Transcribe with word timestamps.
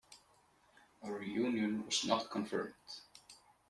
A 1.03 1.11
reunion 1.11 1.85
was 1.85 2.05
not 2.05 2.31
confirmed. 2.31 2.73